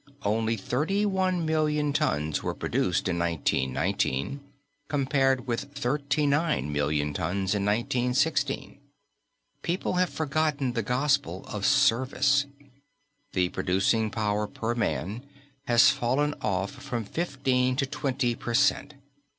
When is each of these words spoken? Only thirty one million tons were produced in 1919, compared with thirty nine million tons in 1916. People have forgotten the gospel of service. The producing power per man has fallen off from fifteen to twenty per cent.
Only 0.23 0.57
thirty 0.57 1.05
one 1.05 1.45
million 1.45 1.93
tons 1.93 2.41
were 2.41 2.55
produced 2.55 3.07
in 3.07 3.19
1919, 3.19 4.39
compared 4.87 5.45
with 5.45 5.75
thirty 5.75 6.25
nine 6.25 6.73
million 6.73 7.13
tons 7.13 7.53
in 7.53 7.63
1916. 7.65 8.79
People 9.61 9.93
have 9.97 10.09
forgotten 10.09 10.73
the 10.73 10.81
gospel 10.81 11.45
of 11.45 11.67
service. 11.67 12.47
The 13.33 13.49
producing 13.49 14.09
power 14.09 14.47
per 14.47 14.73
man 14.73 15.21
has 15.67 15.91
fallen 15.91 16.33
off 16.41 16.71
from 16.71 17.05
fifteen 17.05 17.75
to 17.75 17.85
twenty 17.85 18.33
per 18.33 18.55
cent. 18.55 18.95